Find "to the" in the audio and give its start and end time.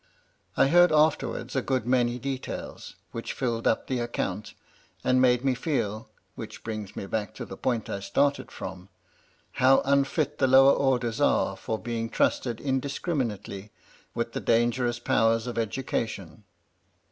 7.35-7.55